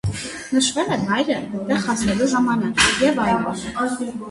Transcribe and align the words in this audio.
Նշվել 0.57 0.87
է 0.95 0.97
վայրը, 1.09 1.37
տեղ 1.51 1.85
հասնելու 1.85 2.31
ժամանակը 2.33 2.89
և 3.05 3.23
այլն։ 3.29 4.13